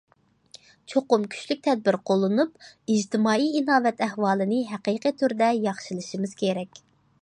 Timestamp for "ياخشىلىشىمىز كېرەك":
5.71-6.87